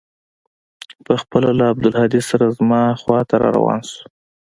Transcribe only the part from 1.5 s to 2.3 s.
له عبدالهادي